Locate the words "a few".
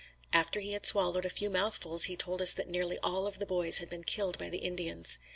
1.27-1.47